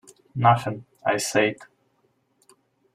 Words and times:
"Nothing," 0.33 0.85
I 1.05 1.17
said. 1.17 1.57